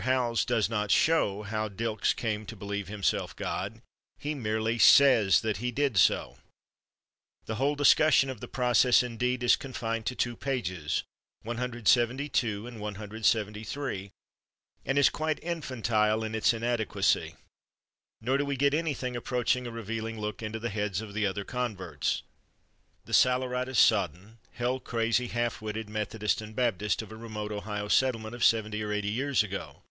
Howells 0.00 0.46
does 0.46 0.70
not 0.70 0.90
show 0.90 1.42
how 1.42 1.68
Dylks 1.68 2.14
came 2.16 2.46
to 2.46 2.56
believe 2.56 2.88
himself 2.88 3.36
God; 3.36 3.82
he 4.16 4.34
merely 4.34 4.78
says 4.78 5.42
that 5.42 5.58
he 5.58 5.70
did 5.70 5.98
so. 5.98 6.38
The 7.44 7.56
whole 7.56 7.74
discussion 7.74 8.30
of 8.30 8.40
the 8.40 8.48
process, 8.48 9.02
indeed, 9.02 9.42
is 9.42 9.56
confined 9.56 10.06
to 10.06 10.14
two 10.14 10.36
pages—172 10.36 12.66
and 12.66 12.80
173—and 12.80 14.98
is 14.98 15.10
quite 15.10 15.38
infantile 15.42 16.24
in 16.24 16.34
its 16.34 16.54
inadequacy. 16.54 17.36
Nor 18.22 18.38
do 18.38 18.46
we 18.46 18.56
get 18.56 18.72
anything 18.72 19.14
approaching 19.14 19.66
a 19.66 19.70
revealing 19.70 20.18
look 20.18 20.42
into 20.42 20.58
the 20.58 20.70
heads 20.70 21.02
of 21.02 21.12
the 21.12 21.26
other 21.26 21.44
converts—the 21.44 23.12
saleratus 23.12 23.76
sodden, 23.78 24.38
hell 24.52 24.80
crazy, 24.80 25.26
half 25.26 25.60
witted 25.60 25.90
Methodists 25.90 26.40
and 26.40 26.56
Baptists 26.56 27.02
of 27.02 27.12
a 27.12 27.16
remote 27.16 27.52
Ohio 27.52 27.88
settlement 27.88 28.34
of 28.34 28.42
seventy 28.42 28.82
or 28.82 28.92
eighty 28.92 29.10
years 29.10 29.42
ago. 29.42 29.82